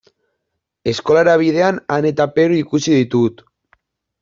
[0.93, 3.47] Eskolara bidean Ane eta Peru ikusi ditut.